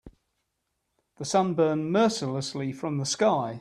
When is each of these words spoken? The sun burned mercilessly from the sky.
The 1.17 1.25
sun 1.25 1.53
burned 1.53 1.91
mercilessly 1.91 2.71
from 2.73 2.97
the 2.97 3.05
sky. 3.05 3.59